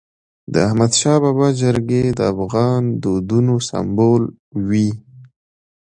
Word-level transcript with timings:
د 0.53 0.55
احمدشاه 0.67 1.19
بابا 1.23 1.47
جرګي 1.61 2.05
د 2.17 2.19
افغان 2.33 2.81
دودونو 3.03 3.55
سمبول 3.69 4.23
وي. 4.67 4.89